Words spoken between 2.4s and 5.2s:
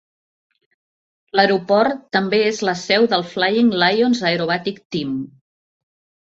és la seu del Flying Lions Aerobatic Team.